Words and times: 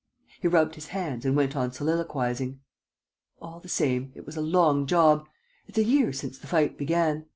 He 0.41 0.47
rubbed 0.47 0.73
his 0.73 0.87
hands 0.87 1.25
and 1.27 1.35
went 1.35 1.55
on 1.55 1.71
soliloquizing: 1.73 2.59
"All 3.39 3.59
the 3.59 3.69
same, 3.69 4.11
it 4.15 4.25
was 4.25 4.35
a 4.35 4.41
long 4.41 4.87
job. 4.87 5.27
It's 5.67 5.77
a 5.77 5.83
year 5.83 6.11
since 6.11 6.39
the 6.39 6.47
fight 6.47 6.75
began. 6.75 7.27